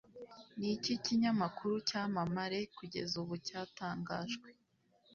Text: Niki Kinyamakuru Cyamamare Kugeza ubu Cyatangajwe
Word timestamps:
Niki 0.59 0.93
Kinyamakuru 1.03 1.73
Cyamamare 1.87 2.59
Kugeza 2.77 3.13
ubu 3.21 3.35
Cyatangajwe 3.45 4.47